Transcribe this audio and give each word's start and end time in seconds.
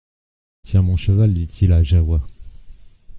Tiens 0.63 0.81
mon 0.81 0.97
cheval, 0.97 1.31
dit-il 1.31 1.71
à 1.73 1.83
Jahoua. 1.83 2.21